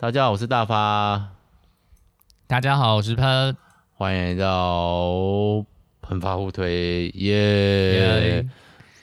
[0.00, 1.32] 大家好，我是大发。
[2.46, 3.54] 大家好，我是喷。
[3.92, 5.62] 欢迎来到
[6.00, 8.48] 喷发互推，耶！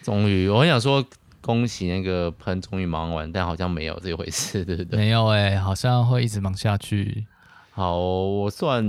[0.01, 1.05] 终于，我很想说
[1.39, 4.97] 恭喜那个喷终于忙完，但好像没有这回事，对不对？
[4.97, 7.27] 没有哎、欸，好像会一直忙下去。
[7.69, 8.83] 好，我算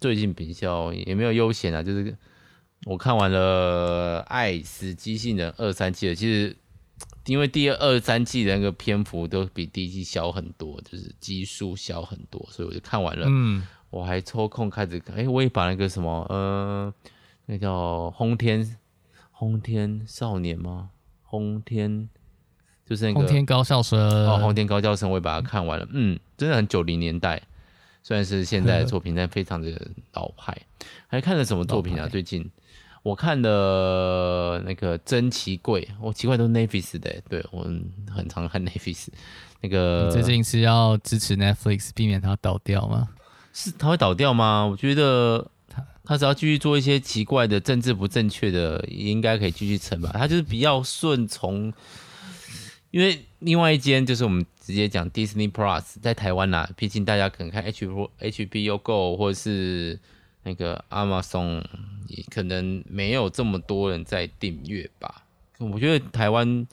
[0.00, 2.16] 最近比较也没有悠闲啊，就是
[2.86, 6.56] 我看完了《爱死机器人》二三季了，其实。
[7.30, 13.24] 因为第二二三季的那个篇幅都比第一季小很多，就是集数小很多，所以我就看完了。
[13.28, 16.92] 嗯，我还抽空开始看，哎，我也把那个什么，呃，
[17.46, 18.76] 那叫轰天
[19.30, 20.90] 轰天少年吗？
[21.22, 22.08] 轰天
[22.84, 23.96] 就是那个轰天高校生
[24.28, 25.86] 哦，轰天高校生，我也把它看完了。
[25.92, 27.40] 嗯，真的很九零年代，
[28.02, 29.70] 虽然是现在的作品，但非常的
[30.14, 30.56] 老派。
[31.06, 32.08] 还看了什么作品啊？
[32.08, 32.50] 最近？
[33.02, 39.08] 我看的那个真奇怪，我奇怪都是 Netflix 的，对，我很常看 Netflix。
[39.62, 43.08] 那个你最近是要支持 Netflix，避免它倒掉吗？
[43.54, 44.66] 是它会倒掉吗？
[44.66, 50.10] 我觉得它它只要继续做一些奇怪的政治不正确的，应该可以继续撑吧。
[50.12, 51.72] 它就是比较顺从，
[52.90, 59.98] 因为另外一间就是我们直接讲 Disney Plus 在台湾啦，毕竟大家可能看 H HBO Go 或者是。
[60.42, 61.62] 那个 Amazon
[62.16, 65.24] 也可能没有这么多人在订阅吧。
[65.58, 66.66] 我觉得台湾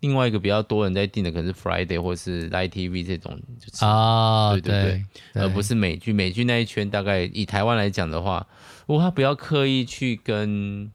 [0.00, 5.04] 另外一个比较多人在订的，可能是 Friday 或是 Light TV 这种，就是啊，对对对，
[5.34, 6.12] 对，而不是美剧。
[6.12, 8.46] 美剧那一圈大概以台湾来讲的话，
[8.86, 10.90] 如果他不要刻意去跟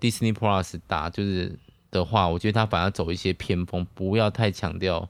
[0.00, 1.58] Disney Plus 打，就是
[1.90, 5.08] 的话，我觉得他反而走一些偏锋，不要太强调。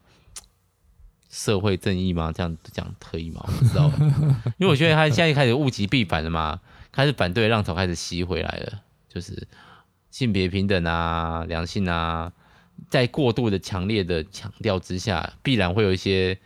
[1.30, 2.30] 社会正义吗？
[2.32, 3.44] 这样讲可以吗？
[3.44, 3.90] 我不知道，
[4.56, 6.60] 因为我觉得他现在开始物极必反了嘛，
[6.94, 9.48] 开始反对浪潮开始吸回来了，就是
[10.10, 12.32] 性别平等啊、良性啊，
[12.88, 16.38] 在过度的强烈的强调之下，必然会有一些。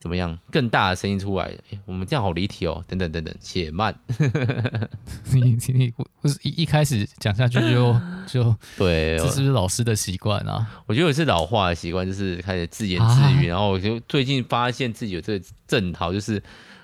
[0.00, 0.36] 怎么样？
[0.50, 2.84] 更大的声音出来，欸、我们这样好离题哦。
[2.88, 3.94] 等等等等，且慢。
[5.32, 7.96] 你你不是一一开始讲下去就
[8.26, 10.82] 就对，这是不是老师的习惯啊？
[10.86, 16.42] 我觉得我是老化的习惯，就是开始自言自语，啊、然后我就最近发现自己有这个症头，就是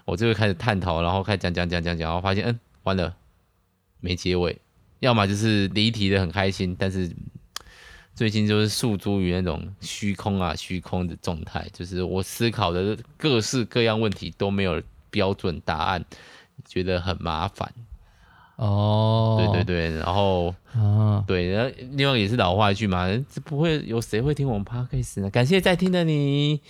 [0.08, 3.14] 我就会开始探讨，然后开始讲讲讲讲讲，然后发现嗯，完了，
[4.00, 4.58] 没结尾，
[5.00, 7.10] 要么就是离题的很开心，但是。
[8.14, 16.04] 最近就是诉诸于那种虚空啊，虚空的状态，就是我思考的各式各样问题都没有标准答案，
[16.66, 17.72] 觉得很麻烦。
[18.56, 25.30] 哦，对对对，然后，啊，对，然后另外也是老话一句嘛，这不会有谁会听我们 Podcast 呢？
[25.30, 26.60] 感谢在听的你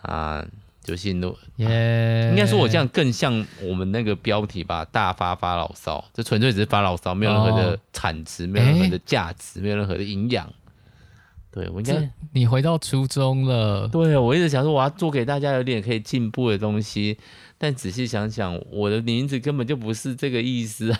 [0.00, 0.42] 啊，
[0.88, 10.50] 就进入，耶、啊，应该说我这样更像我们那个标题吧，大发发牢骚，这纯粹只是发牢骚，没有任何的产值，哦、没有任何的价值，没有任何的营养。
[11.50, 13.88] 对，我应该你回到初中了。
[13.88, 17.18] 对，我一直想说我要做给大家有点可以进步的东西，
[17.58, 20.94] 但仔细想想，我的名字根本就不是这个意思。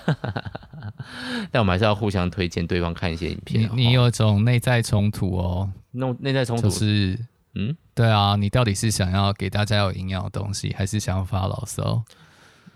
[1.50, 3.70] 但我们还是要互相推荐对方看一些影片。
[3.74, 7.18] 你你有种内在冲突哦，那内在冲突、就是
[7.58, 12.02] 嗯，对啊，你到底是想要给大家有营养的东西，还是想要发牢骚？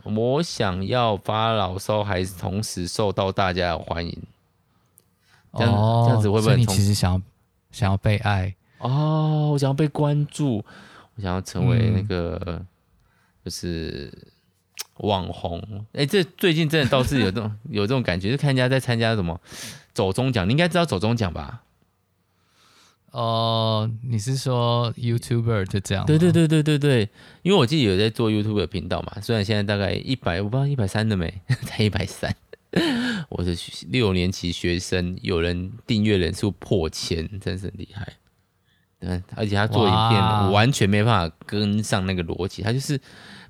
[0.02, 4.22] 我想要发牢骚，还是同时受到大家的欢迎？
[5.54, 6.56] 这样、哦、这样子会不会？
[6.56, 7.22] 你其实想要。
[7.72, 10.62] 想要被爱哦，我想要被关注，
[11.16, 12.66] 我想要成为那个、嗯、
[13.42, 14.12] 就是
[14.98, 15.58] 网红。
[15.94, 19.40] 哎、欸，这最近真的倒是有这种有这种感觉，就看人家在参加什么
[19.94, 21.62] 走中奖，你应该知道走中奖吧？
[23.12, 26.04] 哦，你是说 YouTuber 就这样？
[26.06, 27.08] 对对对对对对，
[27.42, 32.34] 因为我自己有在做 YouTuber 频道嘛，虽然现在大概一百，我不知道一百三了没， 才一百三。
[33.28, 33.54] 我是
[33.88, 38.14] 六年级学生，有人订阅人数破千，真是厉害。
[39.00, 42.62] 嗯，而且他做影片，我完全没办法跟上那个逻辑。
[42.62, 42.98] 他就是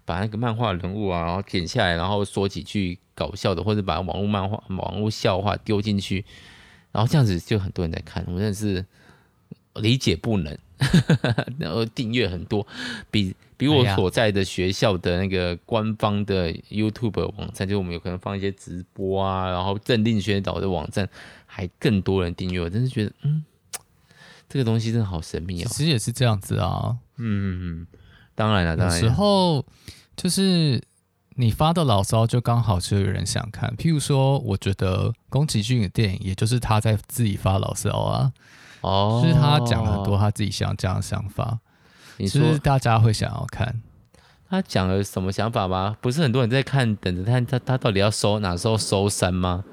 [0.04, 6.24] 把那个漫画人物啊，然后剪下来，然后说几句搞笑的，或者把网络漫画、网络笑话丢进去，
[6.90, 8.24] 然后这样子就很多人在看。
[8.26, 8.84] 我真的是
[9.74, 10.56] 理解不能，
[11.58, 12.66] 然后订阅很多，
[13.10, 13.34] 比。
[13.54, 21.08] 比我所在的学校的那个官方的 YouTube 网站，就我们有可能放一些直播啊，然后政令宣导的网站，
[21.46, 22.60] 还更多人订阅。
[22.60, 23.44] 我真是觉得，嗯，
[24.48, 25.70] 这个东西真的好神秘啊、哦！
[25.72, 27.86] 其实也是这样子啊，嗯嗯嗯，
[28.34, 28.96] 当然了，当然。
[28.96, 29.64] 有时候
[30.16, 30.82] 就是
[31.36, 33.72] 你发的牢骚，就刚好就有人想看。
[33.76, 38.32] 譬如说，我觉得宫崎骏的电影，也就是他在自己发牢骚啊，
[38.82, 41.58] 哦，就是他讲了很多他自己想讲的想法。
[42.18, 43.80] 你说是大家会想要看
[44.48, 45.96] 他讲了什么想法吗？
[46.00, 49.64] 不是很多人在看，等着看他他到底要收哪时候收山吗？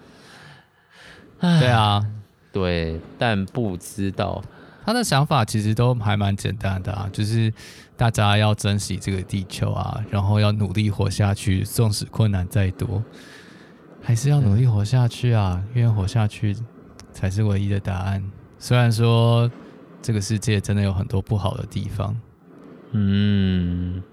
[1.42, 2.06] 对啊，
[2.54, 4.42] 对，但不知道
[4.86, 7.54] 他的想法其实都还蛮简单的啊，就是
[7.98, 13.04] 大家要珍惜这个地球啊，然后要努力活下去，纵使困难再多，
[14.02, 16.56] 还是要努力活下去啊，因为活下去
[17.14, 18.24] 才是唯一的答案。
[18.60, 19.50] 虽然说
[20.02, 22.16] 这个世界真的有很多不好的地方，
[22.92, 24.04] 嗯，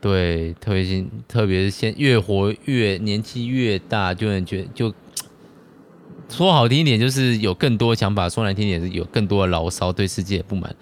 [0.00, 4.92] 对，特别是特别是现越活越年纪越大，就能觉得就。
[6.28, 10.74] 说好听一点，就是有更多想法；说难听一点，是有更多的牢骚，对世界不满。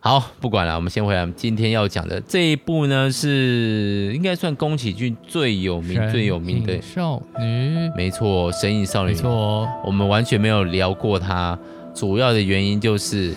[0.00, 1.26] 好，不管了，我们先回来。
[1.34, 7.90] 今天要讲的这一部呢，是应该算宫崎骏最有名、最有名的少女。
[7.96, 9.12] 没错，《神隐少女》。
[9.14, 11.58] 没错，哦，我们完全没有聊过它，
[11.94, 13.34] 主要的原因就是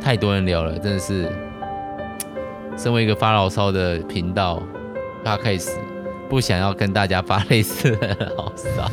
[0.00, 1.30] 太多人聊了，真的是。
[2.78, 4.62] 身为一个发牢骚的频道，
[5.22, 5.68] 他开始
[6.30, 8.90] 不想要跟大家发类似的牢骚。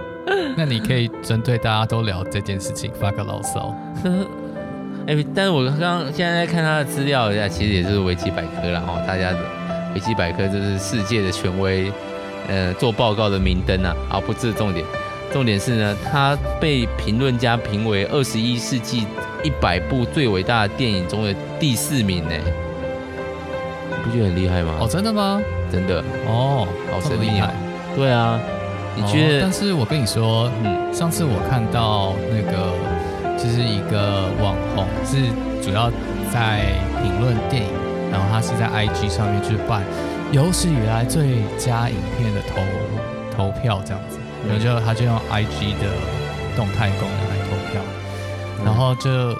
[0.56, 3.76] 那你可以针对大家都聊这件事情发个牢骚。
[5.06, 8.82] 哎，但是我刚刚现在在看他的资料，其实也是维基百科啦。
[8.86, 9.38] 哦，大家的
[9.94, 11.92] 维基百科就是世界的权威，
[12.48, 13.94] 呃，做报告的明灯啊。
[14.08, 14.82] 啊，不是重点，
[15.32, 19.06] 重点是呢，他被评论家评为二十一世纪
[19.42, 22.30] 一百部最伟大的电影中的第四名呢。
[23.90, 24.76] 你不觉得很厉害吗？
[24.80, 25.40] 哦，真的吗？
[25.70, 27.52] 真的哦，好神厉害。
[27.94, 28.38] 对啊。
[28.98, 29.38] 你觉得、哦？
[29.42, 32.72] 但是我跟你说，嗯，上次我看到那个，
[33.36, 35.18] 就是一个网红，是
[35.60, 35.90] 主要
[36.32, 36.72] 在
[37.02, 37.68] 评论电影，
[38.10, 39.82] 然后他是在 IG 上面去办
[40.32, 42.62] 有史以来最佳影片的投
[43.36, 45.92] 投票这样子，然后就他就用 IG 的
[46.56, 47.82] 动态功能来投票，
[48.64, 49.34] 然后就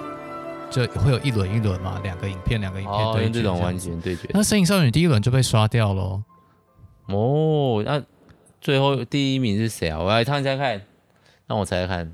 [0.71, 4.29] 就会有一轮一轮嘛，两个影片两个影片对决，哦、这种完全对决。
[4.33, 6.23] 那《身影少女》第一轮就被刷掉了。
[7.07, 8.03] 哦，那。
[8.59, 10.01] 最后第一名是谁啊？
[10.01, 10.83] 我来猜猜看，
[11.47, 12.13] 让我猜猜看。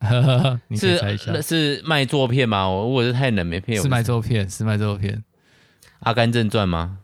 [0.68, 2.66] 你猜一下，是是卖座片吗？
[2.70, 3.82] 我如果是太冷没骗我。
[3.82, 5.22] 是卖座片，是卖座片。
[6.00, 6.96] 阿甘正传吗？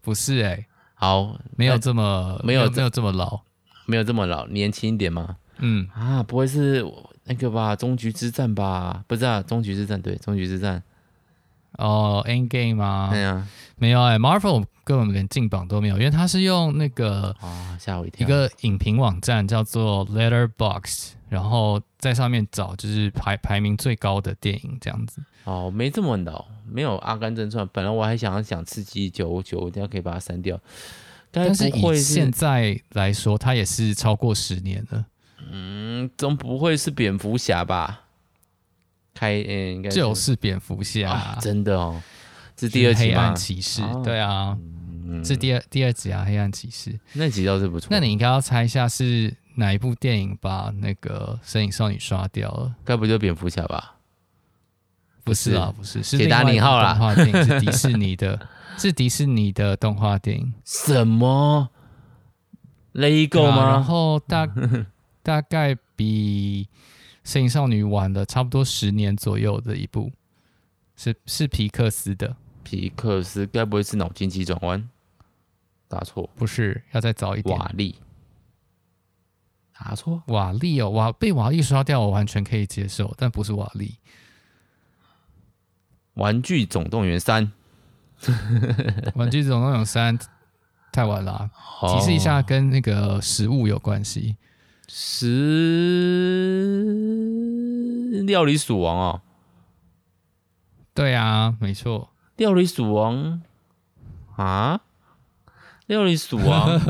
[0.00, 0.66] 不是哎、欸。
[0.94, 3.42] 好，没有这么没有没有这么老，
[3.86, 5.36] 没有这么老，年轻一点吗？
[5.58, 6.84] 嗯啊，不会是
[7.24, 7.76] 那个吧？
[7.76, 9.04] 终局之战吧？
[9.06, 10.82] 不是啊，终局之战对，终局之战。
[11.78, 13.08] 哦，Endgame 吗？
[13.10, 14.64] 对啊，没有哎、欸、，Marvel。
[14.84, 25.22] 根本连进榜都没有，因为他是用那个啊，吓我一跳，一个影评网站叫做 Letterboxd，然后在上面找就是排排名最高的电影这样子。
[25.44, 27.64] 哦，没这么老，没有《阿甘正传》。
[27.72, 30.58] 本来我还想要讲《刺激九九》，我等下可以把它删掉。
[31.32, 35.04] 但是以现在来说，它也是超过十年了。
[35.50, 38.02] 嗯，总不会是蝙蝠侠吧？
[39.14, 42.00] 开，嗯，应该就是蝙蝠侠，啊，真的哦。
[42.56, 44.56] 是第二集黑暗骑士，哦、对啊，
[45.04, 47.88] 嗯、是第二第二集啊，黑暗骑士那集倒是不错。
[47.90, 52.72] 那你应该要猜一下是哪一部电影把那个身影少女刷掉了？
[52.84, 53.96] 该不就蝙蝠侠吧？
[55.24, 56.92] 不是啊，不是，是铁达尼号啦。
[56.92, 58.38] 动画电影是迪士尼的，
[58.82, 60.52] 是迪士尼的动画电影。
[60.64, 61.70] 什么
[62.94, 63.68] ？Lego 吗？
[63.68, 64.44] 然后大
[65.22, 66.68] 大概比
[67.22, 70.10] 神隐少女晚了差不多十年左右的一部，
[70.96, 72.34] 是是皮克斯的。
[72.64, 74.90] 皮克斯该不会是脑筋急转弯？
[75.86, 77.56] 答错，不是，要再早一点。
[77.56, 77.94] 瓦力，
[79.78, 80.24] 答错。
[80.26, 83.94] 瓦力哦，瓦被瓦力刷掉，我完全可以接受，但不是瓦力。
[86.14, 87.52] 玩具总动员三，
[89.14, 90.18] 玩具总动员三
[90.92, 91.50] 太晚了，
[91.88, 94.36] 提示一下，跟那个食物有关系。
[94.88, 95.28] 食
[98.26, 99.20] 料理鼠王哦，
[100.92, 102.10] 对啊，没错。
[102.36, 103.40] 料理鼠王
[104.36, 104.80] 啊！
[105.86, 106.80] 料理鼠王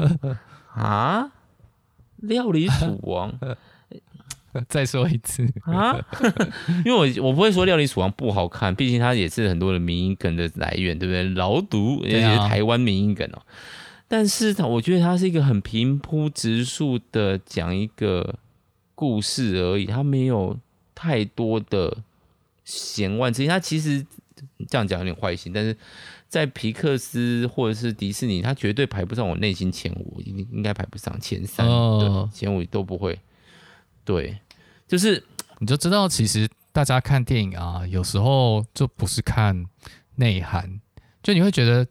[0.75, 1.31] 啊！
[2.17, 3.39] 料理鼠王，
[4.69, 5.97] 再说一次啊！
[6.85, 11.23] 因为我我不会说料理鼠王不好看，毕竟它也是很多的民音梗的来源，对不对？
[11.35, 13.43] 老毒也是台湾民音梗哦。
[14.09, 18.37] 但是它，我觉得它是一个很平铺直述的讲一个
[18.95, 20.59] 故事而已，它没有
[20.95, 21.99] 太多的
[22.65, 24.07] 弦外之音，它其实。
[24.69, 25.77] 这样讲有点坏心，但是
[26.29, 33.17] 在皮克斯或者是迪士尼，他绝对排不上我内心前五，应应该排不上前三，哦、对，前五都不会。
[34.05, 34.37] 对，
[34.93, 35.25] 就是
[35.59, 39.65] 你就知道，其实大家看电影啊，有时候就不是看
[40.17, 40.83] 内涵，
[41.23, 41.87] 就你会觉得《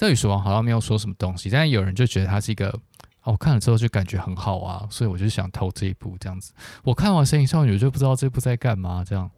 [0.00, 2.78] 料理鼠王》好像没有说什么东西，但是有人就觉得它是一个，
[3.22, 6.52] 我、哦、看了之后就感觉很好啊，所以我就想投这一部这样子。
[6.84, 9.30] 我看完《神隐少女》就不知道这部在干嘛这样。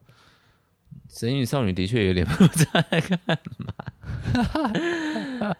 [1.08, 3.20] 神隐少女的确有点 不知道在干
[3.58, 3.72] 嘛，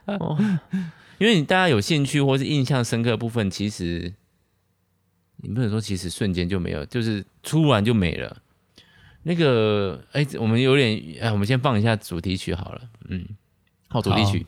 [0.18, 0.36] 哦，
[1.18, 4.12] 因为你大家有兴趣或是印象深刻的部分，其实
[5.40, 8.42] 你不能说其实瞬间就没有，就是突然就没了。
[9.22, 13.24] 那个，哎、欸，我们有点，哎，我们先放一下主题曲好了，嗯，
[13.88, 14.46] 好，主题曲。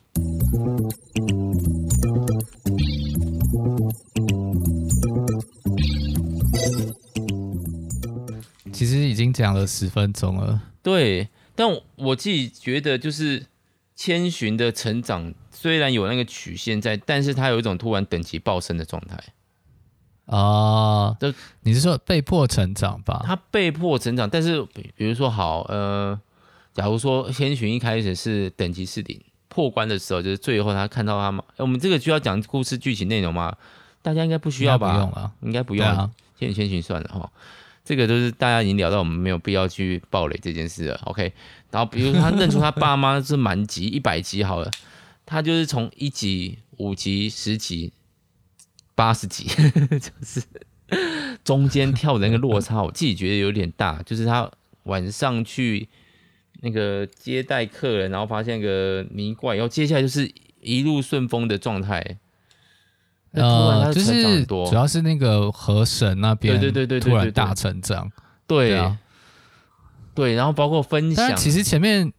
[8.73, 13.45] 其实已经讲了十分钟了，对，但我自己觉得，就是
[13.95, 19.21] 千寻的成长虽然有那个曲线在，但是它有一种突然等级暴升的状态。
[20.31, 21.33] 啊，就
[21.63, 23.21] 你是说被迫成长吧？
[23.25, 26.17] 他被迫成长，但是比如说好，呃，
[26.73, 33.53] 假如说千寻一开始是等级是零，破关的时候就是最后他看到他嘛，我们这个需要讲故事剧情内容吗？
[34.01, 34.93] 大家应该不需要吧？
[34.93, 35.85] 不用了，应该不用。
[35.85, 36.09] 啊、
[36.39, 37.29] 千寻千寻算了哈，
[37.83, 41.01] 这个都是大家已经聊到，我们没有必要去暴雷这件事了。
[41.03, 41.33] OK，
[41.71, 44.71] 然后比如说他认出他爸妈是满级一百级好了，
[45.25, 47.91] 他就是从一级、五级、十级。
[48.95, 49.45] 八十几，
[49.99, 50.41] 就是
[51.43, 54.01] 中间跳的那个落差，我自己觉得有点大。
[54.03, 54.49] 就是他
[54.83, 55.87] 晚上去
[56.61, 62.17] 那个接待客人，然后发现个泥怪，然后接下来就是一路顺风的状态。
[63.31, 68.11] 呃，就是主要是那个河神那边，对对对对，突然大成长，
[68.45, 68.97] 对啊，
[70.13, 72.11] 对，然后包括分享，其实前面。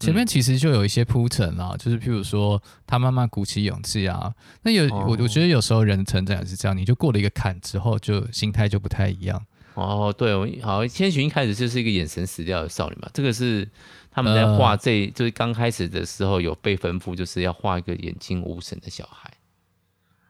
[0.00, 4.34] 前面其实就有一些铺陈啊，就是譬如说他慢慢鼓起勇气啊。
[4.62, 9.40] 那有我我觉得有时候人的成长也是这样，你就过了一个坎之后，就心态就不太一样。
[9.74, 13.08] 哦，对，我好，千寻一开始就是一个眼神死掉的少女嘛。
[13.12, 13.68] 这个是
[14.10, 19.30] 他们在画这，呃、就是刚开始的时候有被吩咐，就是要画一个眼睛无神的小孩。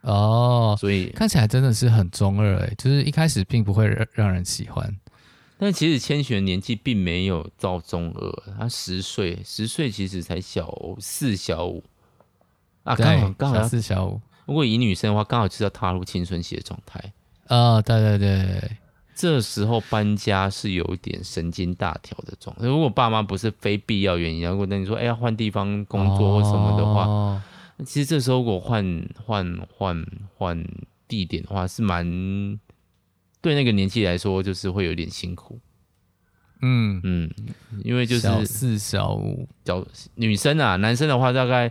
[0.03, 4.95] 哦，所以看起来真的是很中二哎，就是一开始并不会让让人喜欢。
[5.57, 11.83] 但其实千寻的年纪并没有到中二，他十岁，十岁其实才小四小五
[12.83, 14.21] 啊，刚好刚好四小五。
[14.47, 17.01] 如果以女生的话，刚好就是要踏入青春期的状态
[17.47, 17.81] 啊。
[17.81, 18.77] 对对对，
[19.15, 22.67] 这时候搬家是有点神经大条的状态。
[22.67, 27.43] 如果爸妈不是非必要原因，如果那你说哎要换地方工作或什么的话，哦、
[27.87, 30.05] 其实这时候如果换换换
[30.37, 30.67] 换
[31.07, 32.59] 地点的话，是蛮。
[33.45, 35.61] 对那个年纪来说，就是会有点辛苦。
[36.63, 37.31] 嗯嗯，
[37.85, 41.71] 因为就是小四、小五，小女生啊，男生的话，大概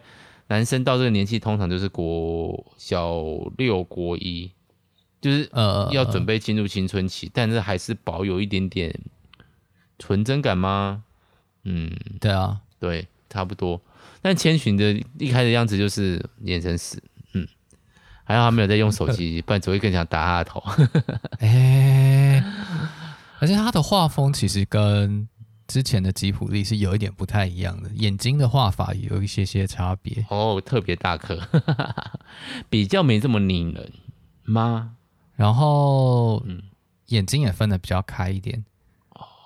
[0.50, 3.24] 男生到这个年纪，通常就是国小
[3.58, 4.52] 六、国一，
[5.20, 8.94] 就是呃要准备进入青春期，呃、但是还是保有一点点
[9.98, 11.04] 纯真感吗？
[11.64, 11.90] 嗯，
[12.20, 13.82] 对啊，对，差不多。
[14.22, 17.02] 但千寻的一开始样子就是眼神死。
[18.24, 20.64] 还好他没有在用手机，不然只会更想打他的头。
[21.40, 22.44] 哎、欸，
[23.40, 25.28] 而且他的画风其实跟
[25.68, 30.26] 之前的吉普力是有一点不太一样的，眼睛的画法也有一些些差别。
[30.30, 31.40] 哦，特别大颗，
[32.70, 33.92] 比较没这么拧人
[34.44, 34.96] 吗？
[35.36, 36.62] 然后，嗯，
[37.08, 38.64] 眼睛也分得比较开一点。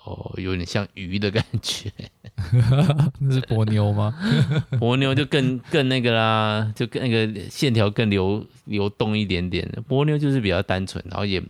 [0.04, 1.90] 哦，有点像鱼的感觉，
[3.20, 4.14] 那是波妞吗？
[4.78, 9.68] 波妞就更更那个啦，就更那个线条更流流动一点点。
[9.86, 11.42] 波妞就是比较单纯，然后也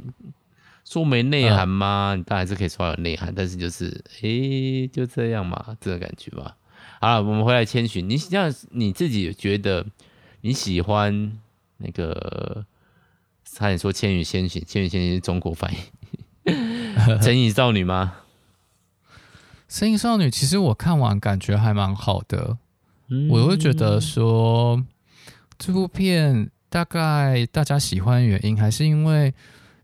[0.84, 2.14] 说没内涵吗？
[2.16, 6.56] 你当然是可以说有内涵，但是就是诶、欸，就这样嘛，这个感觉吧。
[7.00, 9.84] 好了，我们回来千寻，你像你自己觉得
[10.40, 11.38] 你喜欢
[11.76, 12.64] 那个，
[13.44, 15.76] 差点说千与千寻，千与千寻是中国翻译，
[17.22, 18.14] 成瘾少女吗？
[19.68, 22.56] 神隐少女，其实我看完感觉还蛮好的，
[23.08, 24.82] 嗯、我会觉得说
[25.58, 29.32] 这部片大概大家喜欢原因，还是因为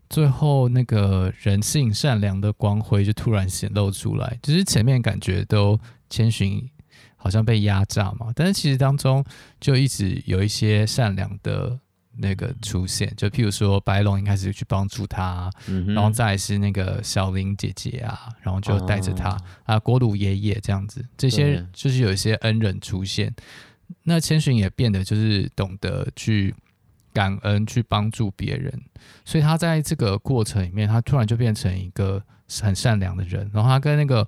[0.09, 4.37] 最后那个人性善良的光辉就突然显露出来。
[4.41, 6.67] 只、就是前面感觉都千寻
[7.15, 9.23] 好像被压榨嘛，但是其实当中
[9.61, 11.79] 就一直有一些善良的。
[12.17, 23.33] 那个出现，就譬如说白龙一开始去帮助他，嗯、然后再来是那个小玲姐姐啊，然后就带着他、哦、啊，锅炉爷爷这样子，这些就是有一些恩人出现。
[24.03, 26.55] 那千寻也变得就是懂得去
[27.11, 28.81] 感恩，去帮助别人，
[29.25, 32.23] 所以他在这个过程里面，他突然就变成一个
[32.61, 33.49] 很善良的人。
[33.53, 34.27] 然后他跟那个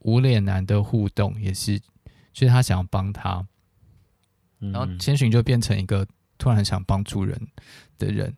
[0.00, 1.78] 无脸男的互动也是，
[2.32, 3.46] 就是他想要帮他，
[4.58, 6.06] 然后千寻就变成一个。
[6.38, 7.38] 突然想帮助人
[7.98, 8.36] 的人，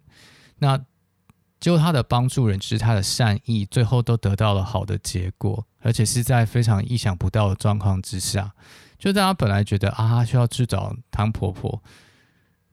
[0.59, 0.79] 那
[1.59, 8.53] 结果他的帮助人，就是他的善意，最后都得到了好的结果，而且是在非常意想不到的状况之下。
[8.99, 11.83] 就大家本来觉得啊，需要去找汤婆婆，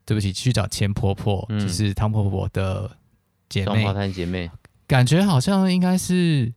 [0.04, 2.90] 对不起，去找钱婆婆，嗯、就是汤婆婆的
[3.48, 4.50] 姐妹，双胞胎姐妹，
[4.86, 6.52] 感觉好像应该是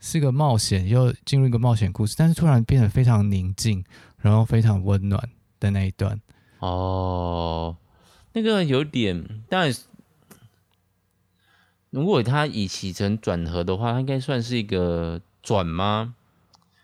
[0.00, 3.84] 是个冒险，又进入一个冒险故事，但是突然变得非常宁静，
[4.18, 5.22] 然后非常温暖
[5.60, 6.20] 的那一段，
[6.58, 7.76] 哦。
[8.38, 9.74] 那个有点，但
[11.90, 16.14] 如果他以起承转合的话，他应该算是一个转吗？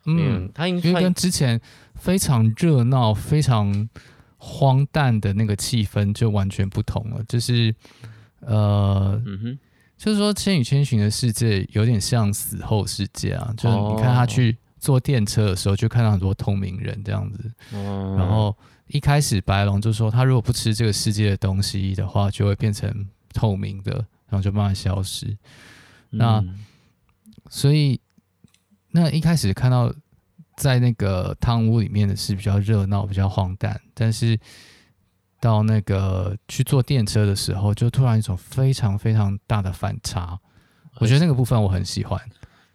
[0.06, 1.60] 嗯，他应该跟之前
[1.94, 3.88] 非常热闹、非常
[4.36, 7.22] 荒诞的那个气氛就完全不同了。
[7.28, 7.72] 就是，
[8.40, 9.58] 呃，嗯哼，
[9.96, 13.54] 就是说《千与千寻》的世界有点像死后世界啊。
[13.56, 17.50] 就是你看他去坐电车的时候，就看到很多透明人这样子。
[17.72, 18.16] 哦。
[18.18, 18.54] 然后
[18.88, 23.92] 一开始白龙就说，他如果不吃这个世界的东西的话，就会变成透明的，
[24.28, 25.36] 然后就慢慢消失。
[26.10, 26.44] 那
[27.48, 27.98] 所以。
[28.96, 29.92] 那一开始看到
[30.56, 34.38] 在那个汤屋里面的是比较热闹、比较荒诞，但是
[35.40, 40.38] 到那个去坐电车的时候，就突然一种非常非常大的反差。
[41.00, 42.20] 我觉得那个部分我很喜欢。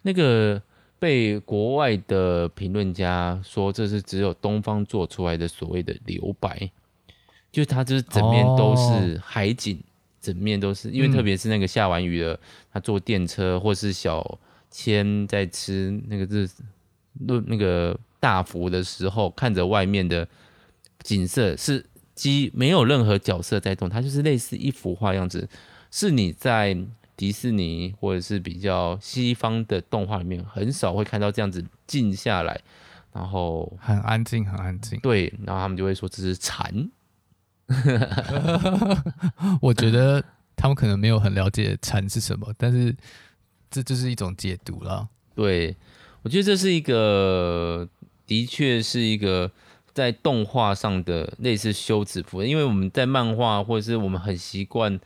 [0.02, 0.62] 那个
[1.00, 6.70] 被国外的评论家说这是只有东方做出来的所谓的留白，
[7.52, 9.84] 就它就是整面都是海景，哦、
[10.22, 12.40] 整面都是，因为特别是那个下完雨了，
[12.72, 14.40] 他坐电车或是小。
[14.72, 16.48] 千在吃那个日
[17.22, 20.28] 论那个大福的时候，看着外面的
[21.02, 25.50] 景色是几没有任何角色在动，它就是类似一幅画样子。
[25.90, 26.78] 是你在
[27.20, 32.62] 迪士尼或者是比较西方的动画里面很少会看到这样子静下来，
[33.12, 34.98] 然后很安静，很安静。
[35.02, 36.90] 对，然后他们就会说这是禅。
[39.62, 40.24] 我觉得
[40.56, 42.96] 他们可能没有很了解禅是什么，但是。
[43.72, 45.08] 这就是一种解读了。
[45.36, 45.78] 对，
[46.24, 47.88] 我觉得这是一个，
[48.26, 49.52] 的确是一个
[49.94, 52.42] 在动画上的类似休止符。
[52.42, 55.00] 因为我们在漫画或者是我们很习惯，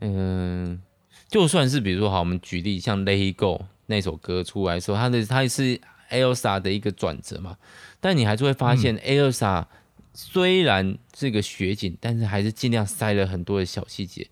[0.00, 0.80] 嗯，
[1.28, 3.56] 就算是比如说好，我们举例像《Let It Go》
[3.86, 5.80] 那首歌出来的时候，它的它是
[6.10, 7.56] Elsa 的一个转折嘛。
[8.00, 9.66] 但你还是会发现，Elsa
[10.14, 14.26] 虽然是个雪景，但是还是尽量塞了很多的小细节。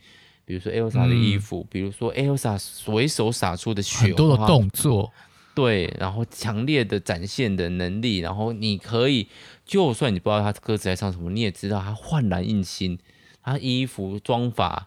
[0.47, 5.13] 比如说 Elsa 的衣服，嗯、比如说 Elsa 随手洒出的雪花，很多的动作，
[5.55, 9.27] 对，然后强烈的展现的能力，然后你可以，
[9.65, 12.97] 就算你不知道他歌词在唱什么，你也知道他焕然一新，
[13.43, 14.87] 他衣服妆发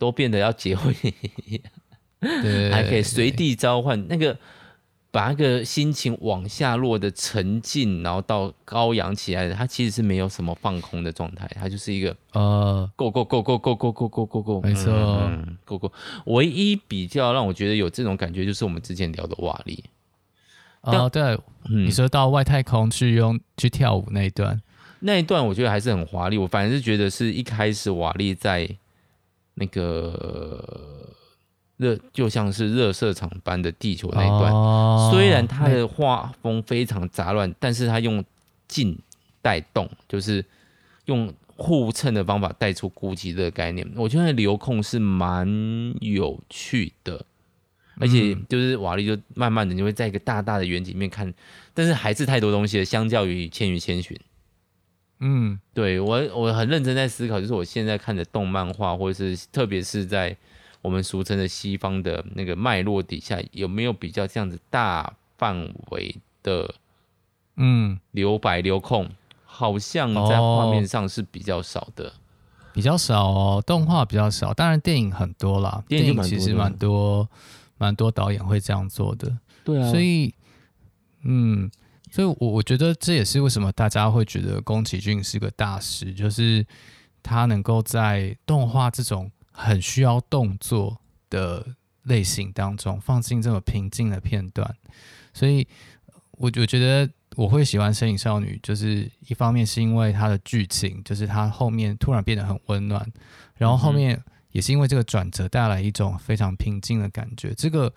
[0.00, 0.92] 都变得要结婚，
[2.20, 4.36] 对，还可以随地召唤那个。
[5.12, 14.92] 把那个心情往下落的沉静，然后到高扬起来的，它其实是没有什么放空的状态，它就是一个呃，go go go go go go go go go go，没错
[15.64, 15.92] ，go go。
[16.26, 19.82] 唯一比较让我觉得有这种感觉，就是我们之前聊的瓦力。
[20.82, 21.20] 哦，对，
[21.68, 24.62] 嗯，你说到外太空去用去跳舞那一段，
[25.00, 26.38] 那一段我觉得还是很华丽。
[26.38, 28.70] 我反正是觉得是一开始瓦力在
[29.60, 31.06] 那个。
[31.80, 38.22] 热就像是热射场般的地球那一段，哦、虽然它的画风非常杂乱，但是它用
[38.68, 38.98] 静
[39.40, 40.44] 带动，就是
[41.06, 43.90] 用互衬的方法带出孤寂的概念。
[43.96, 45.48] 我觉得流控是蛮
[46.02, 47.24] 有趣的，
[47.98, 51.32] 而且就是瓦力就慢慢的就会在一个大大的远景里面看，
[51.72, 54.14] 但是还是太多东西了，相较于《千与千寻》。
[55.20, 60.36] 嗯，对，我我很认真在思考，就是我现在看的动漫画，或者是特别是在。
[60.82, 66.74] 我们俗称的西方的那个脉络底下，有没有比较这样子大范围的，
[67.56, 69.06] 嗯，留白留空？
[69.44, 72.12] 好像在画面上是比较少的，哦、
[72.72, 74.54] 比较少哦，动画比较少。
[74.54, 77.28] 当然电影很多啦，电影其实蛮多，
[77.76, 79.30] 蛮多导演会这样做的。
[79.62, 80.34] 对啊，所以，
[81.24, 81.70] 嗯，
[82.10, 86.66] 所以我我觉得这也是为什么大家会觉得宫崎骏是个大师，就是
[87.22, 89.30] 他能够在动画这种。
[89.52, 94.74] 很需要动作的类型当中放进这么平静的片段，
[95.34, 95.66] 所以
[96.30, 103.06] 我我觉得我会喜欢《身影少女》，就是一方面是因为它的剧情，就是它后面突然变得很温暖，
[103.56, 104.18] 然后后面
[104.52, 107.52] 也是因为这个转折带来一种非常平静的感觉。
[107.52, 107.92] 这个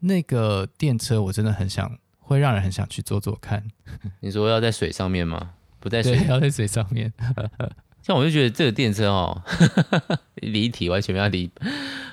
[0.00, 3.62] 那个电车我真的很想，会让人很想去做做看。
[4.20, 5.50] 你说要在水上面吗？
[5.78, 7.12] 不在水，要在水上面。
[8.02, 9.42] 像我就觉得这个电车哦，
[10.42, 11.50] 离题完全没有离。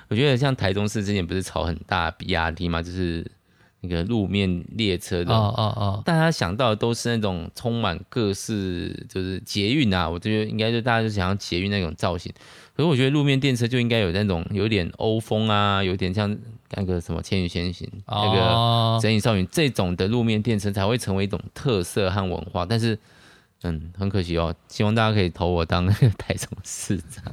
[0.07, 3.25] 我觉得像台中市之前不是炒很大比亚迪嘛，就是
[3.81, 5.33] 那个路面列车的。
[5.33, 6.01] 哦哦哦。
[6.05, 10.09] 大家想到的都是那种充满各式，就是捷运啊。
[10.09, 12.31] 我觉得应该就大家就想要捷运那种造型。
[12.75, 16.35] 可是我觉得路面电车就应该有那种有点欧风啊，有点像
[16.75, 18.39] 那个什么《千与千寻》那个
[19.01, 22.65] 《神隐少女》这种的路面电车才会成为一种特色和文化。
[22.65, 22.97] 但是。
[23.65, 24.53] 嗯，很可惜哦。
[24.67, 27.23] 希望大家可以投我当那个 台中市长，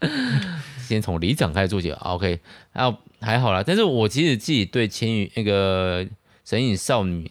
[0.88, 1.90] 先从里长开始做起。
[1.90, 3.62] OK，还有还好啦。
[3.62, 6.08] 但是我其实自己对千与那个
[6.42, 7.30] 神隐少女，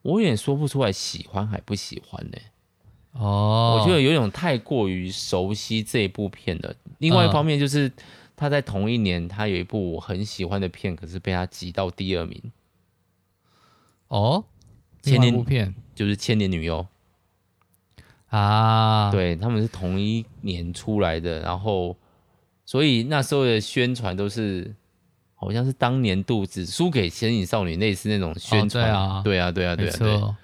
[0.00, 3.20] 我有点说不出来喜欢还不喜欢呢、欸。
[3.20, 6.74] 哦，我觉得有种太过于熟悉这一部片了。
[7.00, 7.92] 另外一方面就是，
[8.42, 12.42] 他在同一年，他有一部我很喜欢的片，可是被他挤到第二名。
[14.08, 14.44] 哦，
[15.00, 15.72] 千年部片？
[15.94, 16.84] 就是《千年女优》
[18.36, 21.96] 啊，对，他们是同一年出来的，然后
[22.66, 24.74] 所以那时候的宣传都是
[25.36, 30.34] 好像是当年度只输给《神隐少女》类似那种宣传、哦，对啊，对啊，对啊，对啊，对，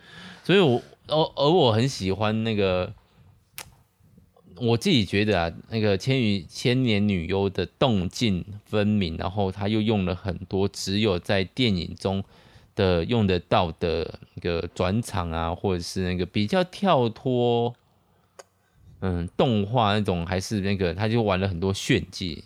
[0.45, 2.95] 所以我而而我很喜欢那个。
[4.61, 12.23] 我自己觉得啊，那个《千与千年女优》的动静分明，然后他又用了很多只有在电影中
[12.75, 17.75] 的用得到的那个转场啊，或者是那个比较跳脱，
[19.01, 22.45] 嗯，动画那种，还是那个，他就玩了很多炫技。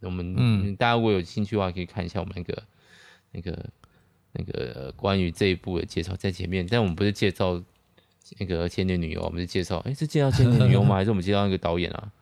[0.00, 2.62] 我们、嗯、大家如果有兴趣的话，可以看一下我们那个
[3.32, 3.66] 那个
[4.32, 7.62] 那个关于这一部的介绍，在前面，但我们不是介绍。
[8.38, 10.94] 那个千年女优，我们就介绍，哎，是介绍千年女优吗？
[10.96, 12.12] 还是我们介绍那个导演啊？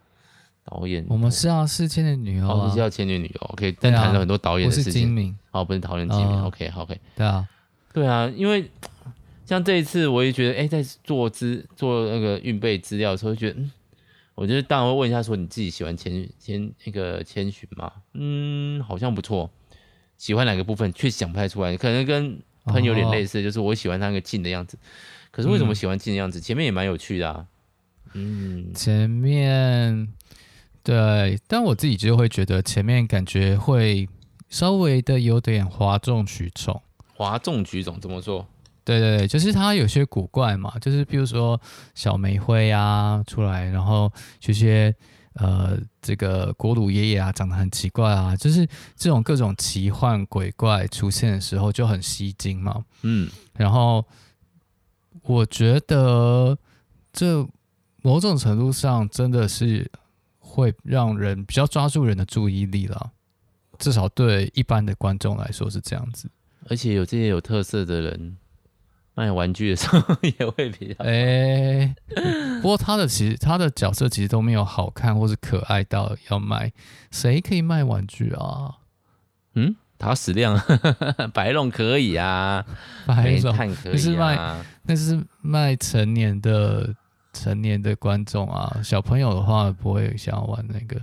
[0.64, 3.76] 导演，我们是啊，是千年女优、啊，我们是介绍千年女优，OK。
[3.80, 5.36] 但谈了很多导演的事情。
[5.52, 7.00] 哦，不是讨论精明，OK，OK。
[7.14, 7.48] 对啊，
[7.92, 8.68] 对啊，因为
[9.44, 13.70] 像这一次，我也觉得，哎，在做资做那个运备资料的时候，觉得，嗯，
[14.34, 17.92] 我觉得当然会问一下，说你自己喜欢千千那个千寻吗？
[18.14, 19.48] 嗯，好像不错。
[20.18, 20.92] 喜欢哪个部分？
[20.92, 24.76] 确实想不太出来，可能跟喷有点类似，哦、就是我喜欢他那个静的样子。
[25.36, 26.38] 可是为什么喜欢静的样子？
[26.38, 27.46] 嗯、前面也蛮有趣的啊。
[28.14, 30.08] 嗯，前面
[30.82, 34.08] 对，但我自己就会觉得前面感觉会
[34.48, 36.80] 稍微的有点哗众取宠。
[37.14, 38.46] 哗众取宠怎么说？
[38.82, 41.60] 对对对，就是他有些古怪嘛，就是比如说
[41.94, 44.94] 小玫瑰啊出来，然后这些
[45.34, 52.82] 呃这个国鲁爷爷啊长得很奇怪啊，就是这种各种奇幻鬼怪出现的时候就很吸睛嘛。
[53.02, 54.02] 嗯，然后。
[55.26, 56.56] 我觉得
[57.12, 57.46] 这
[58.02, 59.90] 某种程度上真的是
[60.38, 63.10] 会让人比较抓住人的注意力了，
[63.78, 66.30] 至少对一般的观众来说是这样子。
[66.68, 68.36] 而且有这些有特色的人
[69.14, 71.04] 卖玩具的时候也会比较……
[71.04, 71.94] 哎、欸，
[72.60, 76.72] 不过他的其实他的角色其实都没有好看或是可爱到要卖，
[77.10, 78.76] 谁可以卖玩具啊？
[79.54, 79.74] 嗯。
[79.98, 80.60] 塔矢亮，
[81.32, 82.64] 白龙可以啊，
[83.06, 86.94] 白龙可以啊，那是卖那是卖成年的
[87.32, 91.00] 成年的观众啊，小朋友的话不会想要玩那个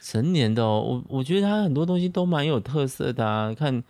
[0.00, 0.80] 成年的哦。
[0.80, 3.82] 我我觉得他很多东西都蛮有特色的啊，看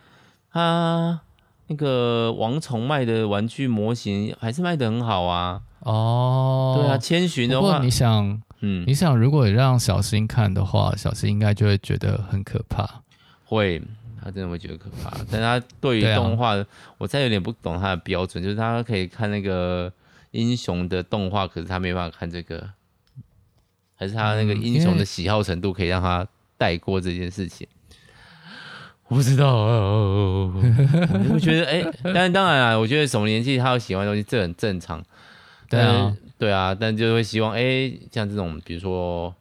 [0.52, 1.20] 他
[1.66, 5.60] 那个王虫卖的玩具模型还是卖的很好啊。
[5.80, 12.88] 哦，对啊，千寻的话，你想，嗯，你想如果让小新看的话，小新应该就会觉得很可怕，
[13.44, 13.82] 会。
[14.24, 19.92] 他真的会觉得可怕，但他对于动画，啊、我再有点不懂他的标准，就是他可以看那个
[20.30, 22.70] 英雄的动画，可是他没办法看这个，
[23.94, 27.68] 还是他那个英雄的喜好程度可以让他带过这件事情？
[29.08, 35.04] 我不知道，我觉得哎、欸， 但当然啊，我觉得什么年纪他有喜欢的东西，这很正常。
[35.68, 39.34] 对啊，对啊，但就会希望哎、欸，像这种比如说，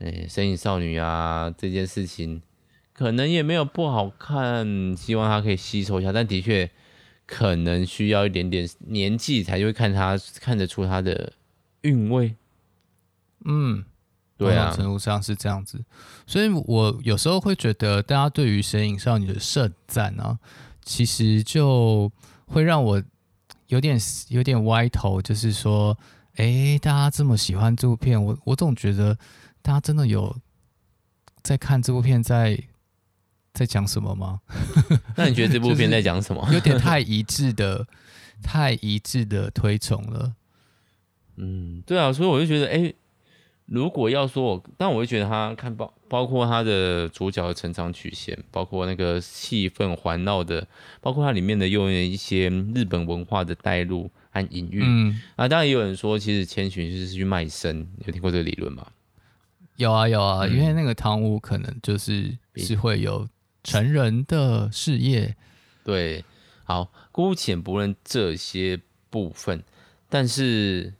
[0.00, 2.42] 哎、欸，神隐少女啊这件事情。
[3.00, 6.70] 可能也没有不好看，希望他可以吸收一下，但的确
[7.24, 11.32] 可能需要一点点年纪才会看他看得出他的
[11.80, 12.36] 韵味。
[13.46, 13.82] 嗯，
[14.36, 15.82] 对啊，程度上是这样子，
[16.26, 20.38] 所以我有时候会觉得，大家对于《神隐少女》的盛赞啊，
[20.84, 22.12] 其实就
[22.48, 23.02] 会让我
[23.68, 25.96] 有点有点歪头，就是说，
[26.34, 29.16] 哎，大家这么喜欢这部片，我我总觉得
[29.62, 30.36] 大家真的有
[31.42, 32.62] 在看这部片在。
[33.60, 34.40] 在讲什么吗？
[35.16, 36.48] 那你觉得这部片在讲什么？
[36.50, 37.86] 有点太一致的，
[38.42, 40.32] 太一致的推崇了。
[41.36, 42.94] 嗯，对啊，所以我就觉得，哎、欸，
[43.66, 50.66] 如果要说我，但我会觉得他看包包括他的主角的成长曲线，包括那个气氛环绕的，
[51.02, 54.80] 包括它里面的用一些日本文化的带入和隐喻。
[54.82, 58.86] 嗯，啊，当然也有人说，其实千寻是去卖身，有听过这个理论吗？
[59.76, 63.28] 有啊，有啊，嗯、因为那个汤屋可能就是是会有。
[63.62, 65.36] 成人的事业，
[65.84, 66.24] 对，
[66.64, 69.62] 好，姑且不论这些部分，
[70.08, 70.94] 但是，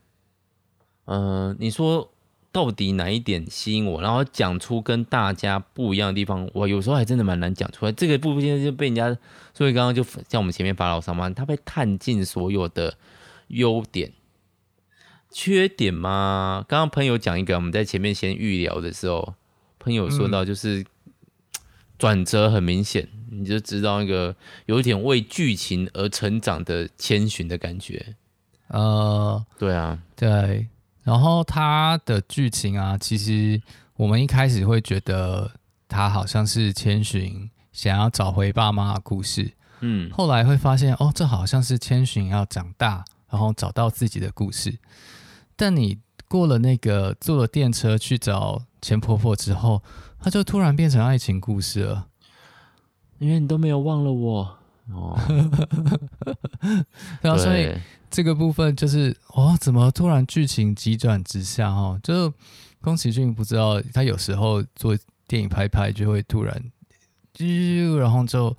[1.07, 2.13] 嗯、呃，你说
[2.53, 7.93] 到底哪一点吸引我，然后讲出跟大家不一样的地方，我有时候还真的蛮难讲出来。
[7.93, 9.17] 这个部分就被人家，
[9.55, 12.99] 所以刚刚就像我们前面法老上嘛，他被探尽所有的
[13.49, 14.13] 优点、
[15.31, 16.63] 缺点吗？
[16.69, 19.35] 刚刚朋友讲一个，我们在前面先预聊的时候，
[19.79, 20.85] 朋友说到就是。
[22.01, 24.35] 嗯转折很明显，你就知道那个
[24.67, 28.17] 有一点为剧情而成长的千寻的感觉。
[28.69, 30.69] 呃，对啊，对。
[31.03, 33.61] 然后他的剧情啊，其实
[33.97, 35.51] 我们一开始会觉得
[35.89, 44.79] 他好像是千寻想要找回爸妈的故事，嗯，后来会发现哦，这好像是千寻要长大，然后找到自己的故事。
[45.57, 49.83] 但你过了那个坐了电车去找钱婆婆之后，
[50.21, 52.07] 它就突然变成爱情故事了，
[53.19, 54.59] 因为你都没有忘了我
[54.93, 55.19] 哦。
[57.23, 57.75] 然后所以
[58.11, 61.99] 这个部分就是哦，怎么突然剧情急转直下哦？
[62.03, 62.33] 就
[62.81, 66.63] 宫崎骏不知道他有时候做电影拍拍就会突然，
[67.35, 68.57] 啾然后就。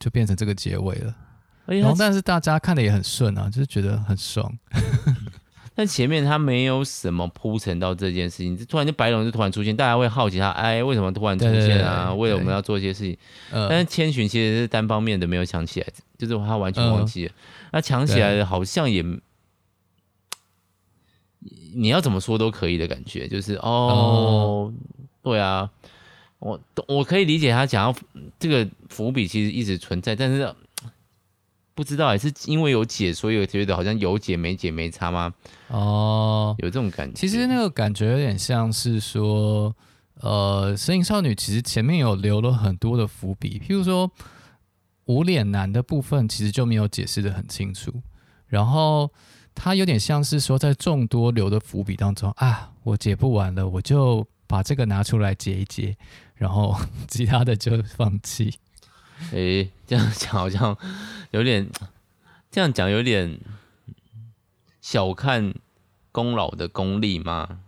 [0.00, 1.12] 就变成这个结尾了，
[1.66, 4.48] 然后但是大家看的也很顺啊，就是觉得很爽。
[5.78, 12.12] 但前面他没有什么铺陈到这件事情，突然就白龙就突然出现，大家会好奇他，哎，为什么突然出现啊？
[12.12, 13.16] 为了我们要做一些事情。
[13.52, 15.86] 但是千寻其实是单方面的，没有想起来，
[16.18, 17.32] 就是他完全忘记了。
[17.70, 19.04] 那抢起来的好像也，
[21.76, 24.74] 你要怎么说都可以的感觉，就是哦，
[25.22, 25.70] 对啊。
[26.40, 27.94] 我我可以理解他讲要
[28.40, 30.52] 这个伏笔其实一直存在，但是
[31.78, 35.32] 不知道还是因为有解，所以我觉得好像有解没解没差吗？
[35.68, 37.14] 哦，有这种感觉。
[37.14, 39.72] 其实那个感觉有点像是说，
[40.14, 44.10] 呃，神隐少女其实前面有留了很多的伏笔，譬如说
[45.04, 47.92] 无脸男的部分其实就没有解释的很清楚，
[48.48, 49.08] 然后
[49.54, 55.96] 他有点像是说在众多留的伏笔当中啊，我解不完了，我就把这个拿出来解一解。
[56.34, 58.58] 然后 其他的就放弃。
[59.32, 60.76] 诶，这样讲好像
[61.30, 61.68] 有点，
[62.50, 63.38] 这样讲有点
[64.80, 65.54] 小看
[66.12, 67.60] 功劳的功力吗？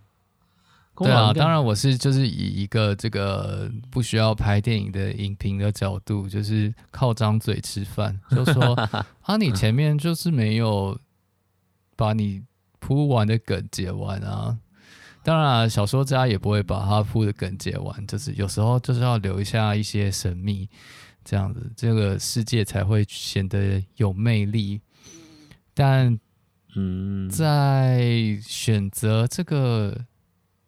[0.97, 8.75] 对啊，当然我是就是以一个这个不需要拍电影的影评的角度，就是靠张嘴吃饭， 就说
[9.23, 10.99] 啊，你前面就是没有
[11.97, 12.43] 把你
[12.81, 14.59] 铺完的梗解完啊。
[15.23, 20.69] 当然，小说家也不会把它铺的梗解完，就是有时候就是要留下一些神秘，
[21.31, 24.81] 这样子这个世界才会显得有魅力。
[25.73, 26.19] 但，
[26.75, 29.97] 嗯，在选择这个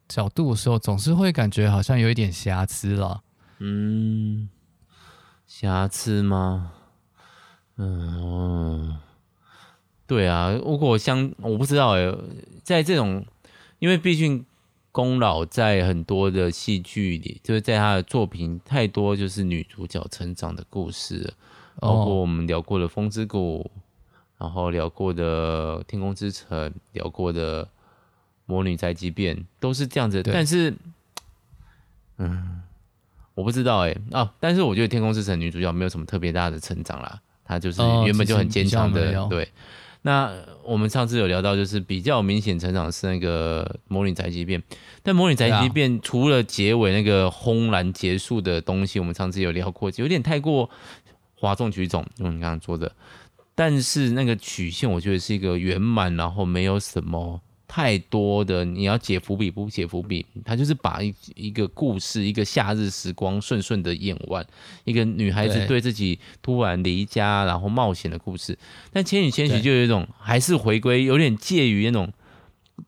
[0.07, 3.25] 角度的时候，总是会感觉好像有一点瑕疵了。
[3.59, 4.49] 嗯，
[5.49, 6.75] 瑕疵吗？
[7.77, 9.01] 嗯，
[10.07, 12.15] 对啊，如果相我不知道哎，
[12.63, 13.27] 在这种。
[13.81, 14.47] 因为毕竟
[14.93, 21.33] 宫老在很多的戏剧里，就是在他的作品太多，就是女主角成长的故事，
[21.81, 23.69] 包括我们聊过的《风之谷》，
[24.39, 27.65] 然后聊过的《天空之城》，聊过的
[28.45, 30.23] 《魔女宅急便》，都是这样子。
[30.23, 30.75] 但是，
[32.19, 32.63] 嗯，
[33.35, 39.49] 我不知道哎啊，但是我觉得《天空之城》女主角没有什么特别大的成长啦，她就是原本就很坚强的，对。
[40.03, 40.33] 那
[40.65, 44.61] 我们上次有聊到，就是比较明显成长是那个《魔女宅急便》，
[45.03, 50.69] 但《魔女宅急便》除了结尾那个轰然结束的东西，我们上次有聊过，有点太过
[51.37, 52.93] 哗众取宠，用你刚刚说的。
[53.55, 57.41] 但是那个曲线，我觉得是一个圆满，然后没有什么。
[57.75, 64.47] 太多的你要解伏笔不解伏笔，他就是把一一个故事，一个夏日时光顺顺的演完，
[64.85, 68.59] 一个女孩子对自己突然离家然后冒险的故事。
[68.93, 72.13] 但《千与千寻》就有一种还是回归，有点介于那种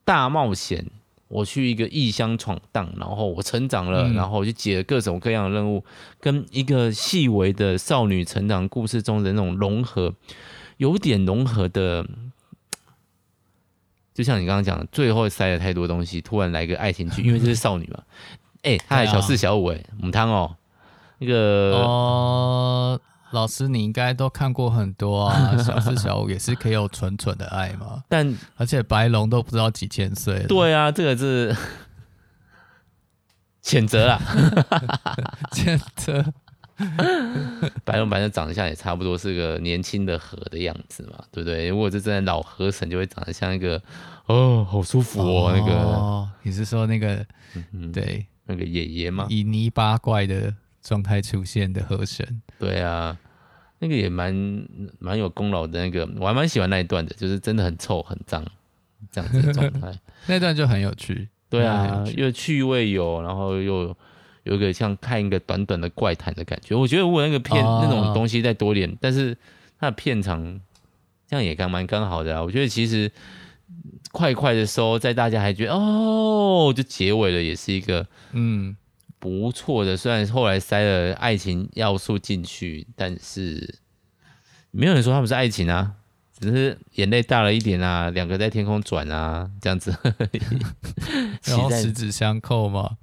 [0.05, 0.85] 大冒险，
[1.29, 5.83] 我去一个异乡闯荡，然后我成长了，然后我就解了各种各样的任务，
[6.21, 10.15] 跟一个细微的少女成长故事中的那种融合，
[10.77, 12.07] 有点融合的。
[14.15, 18.01] 就像你刚刚讲的，最后塞了太多东西，突然来个爱情剧，因为这是少女嘛。
[18.63, 20.57] 哎、欸，他还小四小五哎，母汤哦，
[21.19, 23.01] 那个哦，
[23.33, 28.03] 老师你应该都看过很多啊，小四小五也是可以有纯纯的爱嘛。
[28.09, 30.47] 但而且白龙都不知道几千岁了。
[30.47, 31.55] 对啊，这个是
[33.63, 34.19] 谴责啦，
[35.51, 36.25] 谴责。
[37.85, 41.69] 白龙白的长得像也差不多是个年轻的河的样子嘛，对不对？
[41.69, 43.81] 如果是真的老河神，就会长得像一个
[44.27, 46.29] 哦，好舒服哦，哦那个。
[46.43, 47.25] 你是说那个？
[47.73, 49.27] 嗯、对，那个爷爷吗？
[49.31, 52.43] 以泥巴怪的状态出现的河神。
[52.59, 53.17] 对啊，
[53.79, 54.35] 那个也蛮
[54.99, 55.81] 蛮有功劳的。
[55.81, 58.45] 那个我还蛮喜欢那一段的，就是真的很臭很脏
[59.13, 59.93] 这样子的状态。
[60.27, 61.29] 那段就很有趣。
[61.49, 63.97] 对啊，又趣味有，然后又。
[64.45, 69.37] 有一个像看一个短短的怪谈的感觉，我觉得如果那个片、那种东西再多点，但是
[69.79, 70.61] 它的片长
[71.27, 72.43] 这样也刚蛮刚好的啊。
[72.43, 73.11] 我觉得其实
[74.13, 78.77] 快快的收，在大家还觉得哦，就结尾了，也是一个嗯
[79.19, 79.97] 不错的。
[79.97, 83.79] 虽然后来塞了爱情要素进去，但是
[84.71, 85.95] 没有人说他们是爱情啊，
[86.45, 89.97] 只是眼泪大了一点啊，两个在天空转啊，这样子，
[91.45, 92.99] 然后十指相扣嘛，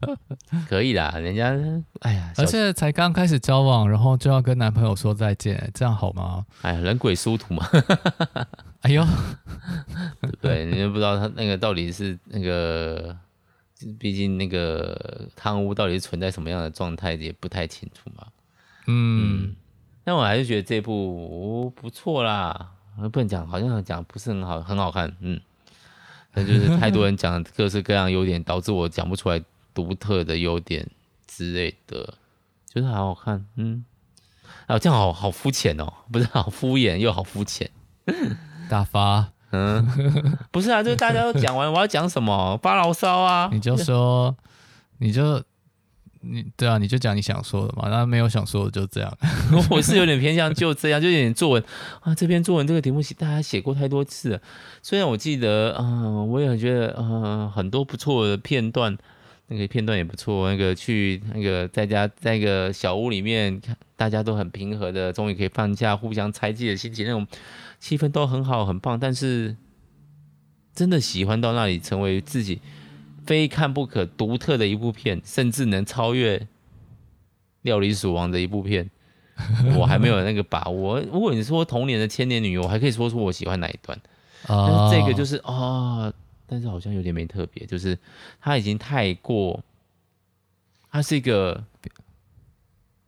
[0.68, 1.54] 可以啦，人家
[2.00, 6.46] 哎呀，而且才刚开始交往，然后就要跟男朋友说再见，这样好吗？
[6.62, 7.68] 哎呀，人鬼殊途嘛，
[8.80, 9.06] 哎呦，
[10.40, 13.14] 对，你就不知道他那个到底是那个，
[13.98, 18.26] 毕竟那个贪污到底是存在什么样的状态，也不太清楚嘛，
[18.86, 19.44] 嗯。
[19.44, 19.56] 嗯
[20.10, 22.72] 但我还是觉得这部不错啦，
[23.12, 25.40] 不能讲，好像讲不是很好，很好看，嗯，
[26.34, 29.40] 那就是太多人讲各式各样优点，导致我讲不出来
[29.72, 30.84] 独特的优点
[31.28, 32.14] 之类的，
[32.66, 33.84] 就是好好看，嗯，
[34.66, 37.70] 啊，这样好好肤浅哦，不是好敷衍又好肤浅，
[38.68, 39.86] 大发，嗯，
[40.50, 43.48] 不是啊，就是大家都讲完，我要讲什么发牢骚啊？
[43.52, 44.36] 你就说，
[44.98, 45.40] 你就。
[46.22, 49.18] 你对啊，你就讲你想说的嘛，那没有想说的就这样。
[49.70, 51.64] 我是有点偏向就这样，就有点作文
[52.00, 54.40] 啊，这篇作文这个题目写大家写过太多次了。
[54.82, 58.96] 虽然我记得，嗯、我也觉得，嗯、很多不错的片段，
[59.48, 60.50] 那个片段也不错。
[60.50, 63.58] 那个去那个在家在一个小屋里面，
[63.96, 67.26] 大家都很平和的，终于可以放假，互相猜忌的心情，那种
[67.78, 69.00] 气氛都很好，很棒。
[69.00, 69.56] 但是
[70.74, 72.60] 真的喜欢到那里，成为自己。
[73.26, 76.38] 非看不可，独特的一部片，甚至能超越
[77.62, 78.90] 《料理鼠王》的一部片，
[79.76, 81.00] 我还没有那个把握。
[81.00, 83.98] 如果你说童年的千年女优，我还可以说出我喜欢哪一段。
[84.48, 86.14] 但是这个就是啊、哦，
[86.46, 87.98] 但是好像有点没特别，就是
[88.40, 89.62] 它已经太过，
[90.90, 91.62] 它是一个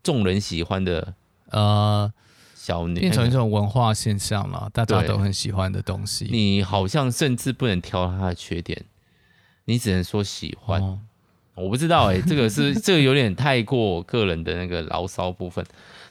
[0.02, 1.14] 众人喜欢的
[1.46, 2.12] 呃
[2.54, 6.28] 小女，变成一种文化现象了，大家都很喜欢的东西。
[6.30, 8.84] 你好像甚至不能挑它的缺点。
[9.64, 10.98] 你只能说喜欢，哦、
[11.54, 15.64] 我不知道哎、欸， 这个是这个有点太过个人的那个牢骚部分，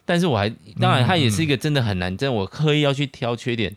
[0.05, 3.75] 但是我还当然它也是一个真的很难，真的我刻意要去挑缺点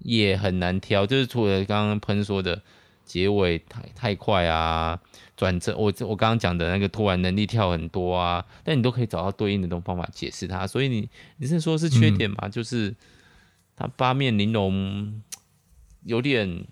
[0.00, 2.60] 也很难挑，就是除了刚刚喷说的
[3.06, 5.00] 结尾太太快啊，
[5.34, 12.36] 转折我我刚刚讲的那个突然能力跳很多啊，但你都可以找到对应的这种方法解释它，所以你你是说是缺点吗？
[12.42, 12.94] 嗯、就是
[13.74, 15.22] 它八面玲珑
[16.04, 16.66] 有点。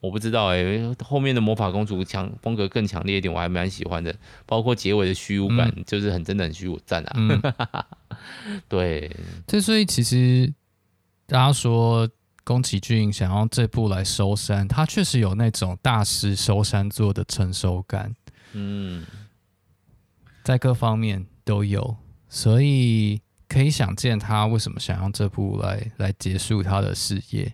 [0.00, 4.14] 我不知道哎、欸，后面的魔法公主强风格更强烈一点，我还蛮喜欢的。
[4.46, 7.12] 包括结尾的虚无感，嗯、就是很真的很虚无赞啊。
[7.16, 7.42] 嗯、
[8.66, 9.14] 对，
[9.46, 10.52] 这所以其实
[11.26, 12.08] 大家说
[12.44, 18.14] 宫崎骏想要这部来收山，他确实有那种大师收山做的成熟感。
[18.52, 19.04] 嗯，
[20.42, 21.96] 在各方面都有，
[22.28, 27.52] 所以可以想见他为什么想要这部来来结束他的事业。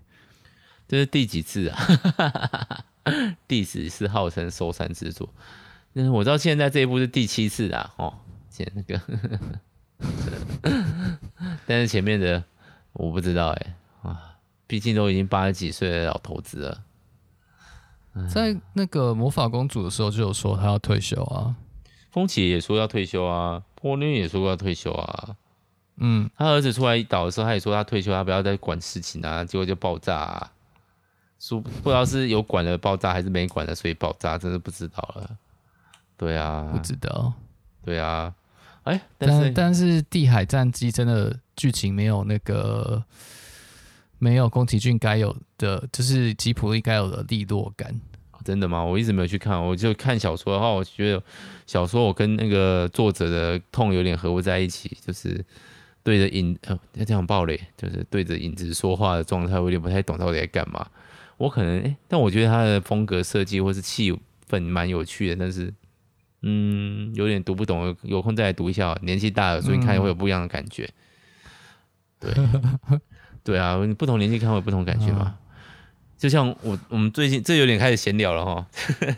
[0.88, 2.85] 这是第几次啊？
[3.46, 5.29] 第十次号称收山之作。
[5.94, 7.94] 嗯，我知道现在这一部是第七次啊。
[7.96, 8.14] 哦，
[8.51, 9.01] 前那个，
[11.66, 12.42] 但是前面的
[12.92, 13.75] 我不知道哎。
[14.03, 16.83] 啊，毕竟都已经八十几岁的老头子了。
[18.29, 21.55] 在那个魔法公主的时候就有说她要退休啊，
[22.11, 25.37] 风起也说要退休啊，波妞也说过要退休啊。
[25.99, 30.53] 嗯，他儿子出来倒的时候，他也说他退休，他不要再管事情啊，结果就爆炸啊。
[31.38, 35.37] 说不知道是有管的爆炸还是没管的，所以爆炸，真的不知道了。
[36.16, 37.33] 对啊，不知道。
[37.85, 38.35] 对啊，
[38.85, 43.05] 哎、欸，但是但，是《地海战机》真的剧情没有那个
[44.18, 47.94] 没有宫崎骏该有的，就是吉普力该有的利落感。
[48.44, 48.83] 真的吗？
[48.83, 51.22] 我一直没有去看，我就看小说的话，我觉得
[51.66, 55.44] 小说我跟那个作者的痛有点合不在一起，就是
[56.03, 60.87] 对着影呃要这样暴雷，就是对着影子说话的状态，我有点不太懂到底在干嘛。
[61.38, 64.12] 我可能、欸、但我觉得他的风格设计或是气
[64.49, 65.72] 氛蛮有趣的，但是
[66.42, 68.96] 嗯，有点读不懂，有空再来读一下。
[69.03, 70.88] 年纪大了，所以看会有不一样的感觉。
[72.20, 73.01] 嗯、对，
[73.42, 75.37] 对啊，不同年纪看会有不同感觉嘛。
[75.59, 75.68] 嗯、
[76.16, 78.66] 就像我，我们最近这有点开始闲聊了哈。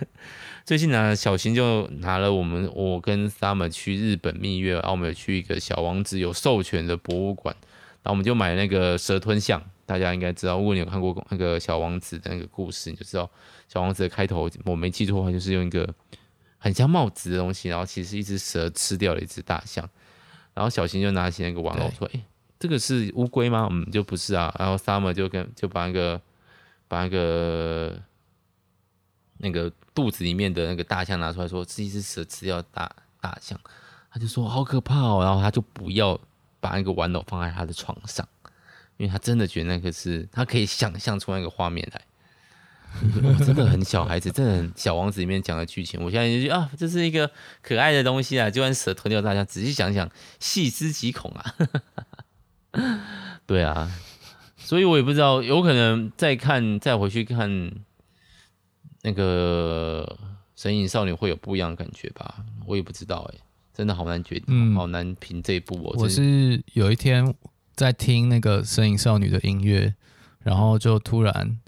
[0.64, 7.54] 最近呢，小新就拿了我们我跟 Summer 去日本蜜月，然后我们有去一个小王子有授权的博物馆，
[8.02, 9.62] 然后我们就买那个蛇吞象。
[9.88, 13.29] 大家应该知道，如果你有看过那个小王子的那个故事，你就知道
[13.68, 15.88] 小王子的开头，我没记错的话，就是用一个
[16.59, 19.88] 很像帽子的东西，然后其实一只蛇吃掉了一只大象，
[20.53, 22.24] 然后小新就拿起那个玩偶说：“哎、欸，
[22.59, 24.55] 这个是乌龟吗？”嗯，就不是啊。
[24.59, 26.20] 然后 Summer 就跟就把那个
[26.86, 27.99] 把那个
[29.39, 33.59] 那个肚子里面的那个大象拿出来说：“是一只蛇吃掉大大象。”
[34.12, 36.20] 他就说：“好可怕哦！”然后他就不要
[36.61, 38.28] 把那个玩偶放在他的床上。
[38.99, 42.03] 因为他真的觉得那个是他可以想象出那个画面来，
[43.22, 46.03] 我真的很小孩子，真的很小王子里面讲的剧情。
[46.03, 47.30] 我现在就觉得啊，这是一个
[47.62, 51.55] 可爱的东西啊，就算蛇吞掉大家，仔细想想，细思极恐啊。
[53.46, 53.90] 对啊，
[54.57, 57.72] 所以我也不知道，有可能再看再回去看
[59.03, 60.18] 那个
[60.61, 62.44] 《神隐少女》会有不一样的感觉吧？
[62.66, 63.40] 我也不知道哎、欸，
[63.72, 65.94] 真的好难决定，嗯、好难评这一部、哦。
[65.99, 67.32] 我是有一天
[67.79, 69.95] 在听那个《身影少女》的音乐，
[70.43, 71.61] 然后就突然。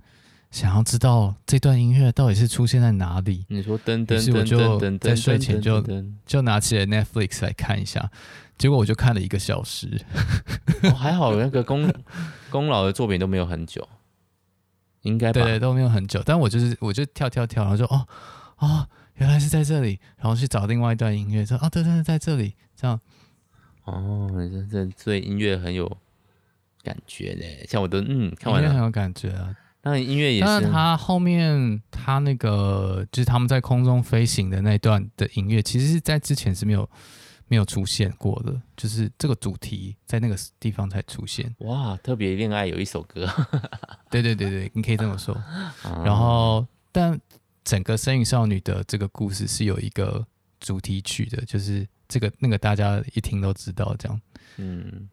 [0.50, 3.44] 想要知道这段音乐到底是出现在哪里？
[3.46, 5.80] 你说噔噔噔噔噔，于是我就在睡前就
[6.26, 8.10] 就拿起了 Netflix 来看一下，
[8.58, 10.04] 结果我就看了一个小时。
[10.82, 11.88] 哦，还好那个功
[12.50, 13.88] 功劳的作品都没有很久，
[15.02, 16.20] 应该对，对都没有很久。
[16.26, 18.08] 但我就是我就跳跳跳，然后就哦
[18.58, 23.00] 哦，原来是在这里，然后去找另外一段音乐，说啊对对对，在这里这样。
[23.90, 24.30] 哦，
[24.70, 25.90] 这这对音乐很有
[26.82, 29.54] 感觉嘞，像我都嗯看完了很有感觉啊。
[29.82, 36.88] 那音乐也是，但是他后面他那个就是他们在空中飞行的那段的音乐，其实是在之前是没有
[37.48, 41.54] 没有出现过的，就是这个主题在那个地方才出现。
[41.60, 43.26] 哇，特别恋爱有一首歌，
[44.10, 45.34] 对对对对，你可以这么说。
[46.04, 47.18] 然后，但
[47.64, 50.26] 整个《身影少女》的这个故事是有一个
[50.60, 54.20] 主题曲的，就是这个那个大家一听都知道这样。
[54.56, 55.08] 嗯，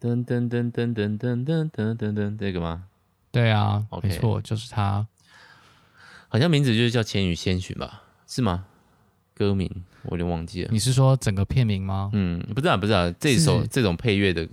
[0.00, 2.84] 噔噔噔噔噔噔噔噔噔噔，这个吗？
[3.30, 4.08] 对啊，Okay.
[4.08, 5.06] 没错，就是他，
[6.28, 8.04] 好像名字就是叫《千与千寻》吧？
[8.26, 8.64] 是吗？
[9.34, 9.68] 歌名
[10.02, 10.68] 我有点忘记了。
[10.70, 12.10] 你是说整个片名吗？
[12.12, 13.10] 嗯，不知道，不知道。
[13.12, 14.46] 这首这种配乐的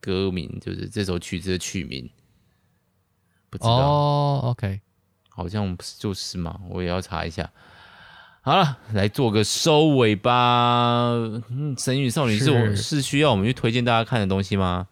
[0.00, 2.10] 歌名，就是这首曲子的曲名，
[3.48, 3.70] 不知道。
[3.70, 4.80] 哦，OK，
[5.28, 7.48] 好像就是嘛，我也要查一下。
[8.42, 11.10] 好了，来做个收尾吧。
[11.50, 14.86] 嗯，《神隐少女》是我是需要我们去推荐大家看的东西吗？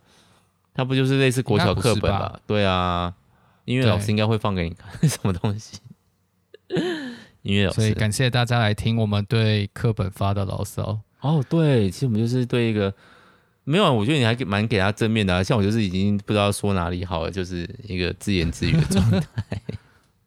[0.74, 2.18] 它不就是类似国小课本吧？
[2.18, 3.14] 吧对啊，
[3.64, 5.78] 音乐老师应该会放给你看什么东西。
[7.40, 11.00] 音乐老师，所以感谢大家来听我们对课本发的牢骚。
[11.20, 12.92] 哦，对，其实我们就是对一个
[13.64, 15.42] 没有，我觉得你还蛮给他正面的啊。
[15.42, 19.22] 像我就是已经不知道说哪里好了，就是一个自言自语的状态。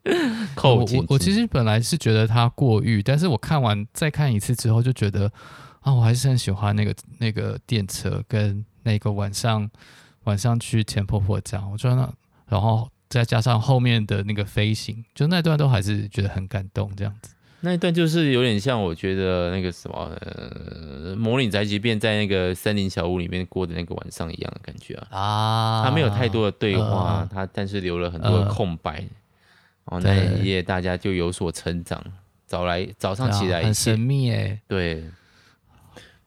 [0.62, 5.30] 我我我其实本来是觉得他过誉，但是我看完再看一次之后，就觉得
[5.80, 9.70] 啊，我还是很喜欢那个那个电车跟那个晚上。
[10.24, 12.08] 晚上去钱婆婆家，我觉得那，
[12.46, 17.34] 然后再加上后面的那个飞行，就那段都还是觉得很感动，这样子。
[17.62, 25.18] 那一段就是有点像我觉得那个什么，呃，魔女宅急便在那个森林小屋里面过的那个晚上一样的感觉啊。
[25.18, 29.04] 啊，他没有太多的对话，他、呃、但是留了很多的空白。
[29.84, 32.04] 哦、呃，那一夜大家就有所成长。
[32.46, 34.60] 早来早上起来、啊，很神秘诶。
[34.68, 35.04] 对，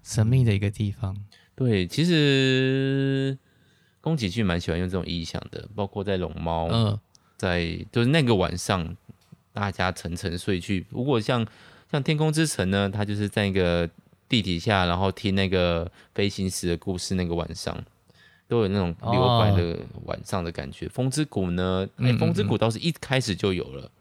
[0.03, 1.15] 神秘的一个地方。
[1.55, 3.37] 对，其实。
[4.01, 6.99] 宫崎骏蛮喜欢用这种意象的，包括在龙猫，嗯，
[7.37, 8.95] 在就是那个晚上，
[9.51, 10.85] 大家沉沉睡去。
[10.91, 11.43] 如果像
[11.91, 13.89] 像天空之城呢，它就是在一个
[14.29, 17.75] 地底下，然后听那个飞行时的故事，那个晚上
[18.47, 20.87] 都有那种留白的晚上的感觉。
[20.89, 23.81] 风、哦、之谷呢，哎、欸，风之谷倒是一开始就有了。
[23.81, 23.91] 嗯嗯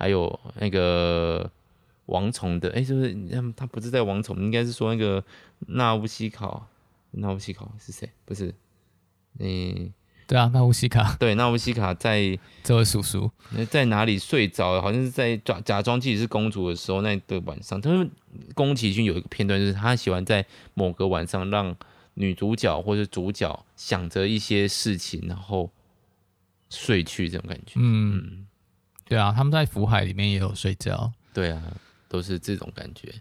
[0.00, 1.50] 还有那个
[2.06, 3.12] 王虫的，哎、欸，就是
[3.56, 5.20] 他不是在王虫，应该是说那个
[5.66, 6.68] 纳乌西考，
[7.10, 8.08] 纳乌西考是谁？
[8.24, 8.54] 不是。
[9.40, 9.92] 嗯，
[10.28, 13.28] 对啊，纳乌西卡，对，纳乌西卡在这位叔叔
[13.68, 14.80] 在哪里睡着？
[14.80, 18.06] 好像是在假假装自己是公主的时候，那个晚上，他说
[18.54, 21.74] 宫崎骏有一个片段，就是他喜欢在某个晚上让
[22.18, 25.70] 女主角或者主角想着一些事情，然后
[26.68, 27.74] 睡去，这种感觉。
[27.76, 28.46] 嗯，嗯
[29.04, 31.12] 对啊，他们在福海里面也有睡觉。
[31.32, 31.76] 对啊，
[32.08, 33.14] 都是这种感觉。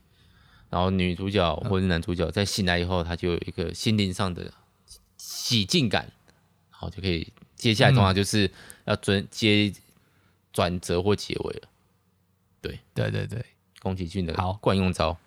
[0.69, 4.51] 然后女主角或者男主角在醒来以后，他就有一个心灵上的。
[5.17, 6.03] 喜静感，
[6.71, 7.27] 然后，就可以。
[7.55, 8.49] 接下来通常就是
[8.85, 9.73] 要转接
[10.53, 11.67] 转折或结尾了。
[12.61, 13.43] 对对对对，
[13.81, 15.17] 宫崎骏的好惯用招。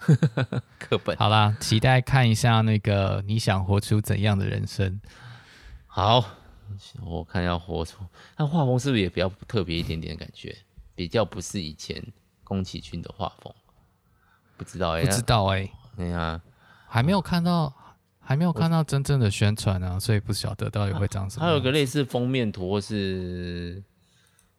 [0.00, 0.08] 好，
[0.78, 5.00] 课本好啦，期待看一下那个你想活出怎样的人生？
[5.86, 6.24] 好，
[7.04, 8.04] 我看要活出，
[8.36, 10.56] 那画风是不是也比较特别一点点的感觉？
[10.94, 12.02] 比较不是以前
[12.42, 13.54] 宫崎骏的画风，
[14.56, 16.40] 不知道哎、欸，不知道哎、欸，哎呀，
[16.88, 17.72] 还没有看到。
[18.22, 21.44] 还没有看到真正的宣传啊，所以不晓得到底会长什么。
[21.44, 23.82] 它有个类似封面图或是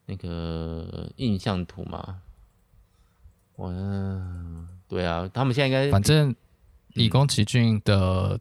[0.08, 2.20] 那个印象图嘛？
[3.58, 3.70] 哇，
[4.88, 6.36] 对啊，他们现在应该反正
[6.94, 8.40] 以宫崎骏的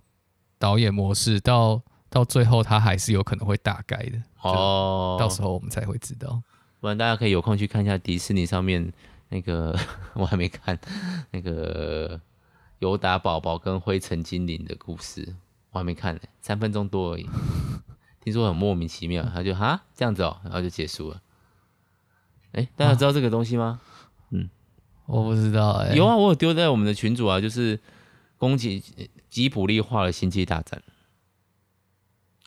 [0.58, 5.16] 导演模式，到到最后他还是有可能会大改的哦。
[5.18, 6.42] 到时候我们才会知道。
[6.80, 8.92] 不然大家可以有空去看一下迪士尼上面
[9.28, 9.78] 那个，
[10.14, 10.78] 我还没看
[11.30, 12.20] 那个。
[12.80, 15.36] 尤达宝宝跟灰尘精灵的故事，
[15.70, 17.28] 我还没看呢，三分钟多而已。
[18.24, 21.20] 听说很莫名其妙，他就哈这样子哦，然后就结束了。
[22.52, 23.78] 哎、欸，大家知道这个东西吗？
[25.10, 25.96] 我不知道哎、欸。
[25.96, 27.78] 有啊，我有丢在我们的群组啊，就是
[28.38, 28.82] 宫崎
[29.28, 30.80] 吉卜力画了《星际大战》。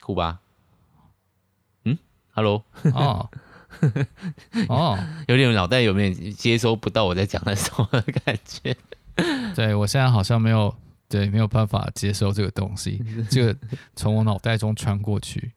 [0.01, 0.39] 酷吧？
[1.85, 1.97] 嗯
[2.31, 3.29] ，Hello，哦，
[4.69, 4.97] 哦，
[5.27, 8.75] 有点脑袋有没有接收不到我在讲的什么的感觉？
[9.55, 10.73] 对，我现在好像没有。
[11.13, 12.99] 对，没有办法接受这个东西，
[13.29, 13.55] 这个
[13.95, 15.51] 从我脑袋中穿过去，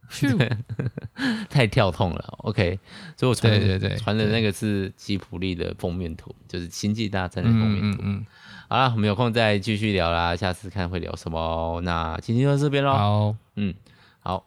[1.49, 2.35] 太跳痛了。
[2.41, 2.79] OK，
[3.17, 8.03] 所以我传对对对传的那个是吉普力的封面图，就是《星际大战》的封面图。
[8.03, 8.27] 嗯，嗯，嗯
[8.69, 11.81] 好了，我们有空再继续聊啦，下次看会聊什么。
[11.81, 12.93] 那今天就到这边喽。
[12.93, 13.73] 好，嗯，
[14.21, 14.47] 好，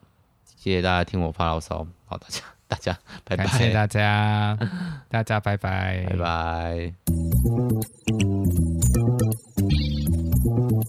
[0.58, 1.88] 谢谢大家听我发牢骚。
[2.06, 4.56] 好，大家大家拜拜，谢谢大家，
[5.10, 6.94] 大家拜拜，拜拜。
[10.60, 10.84] Thank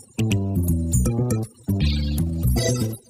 [2.91, 3.10] you.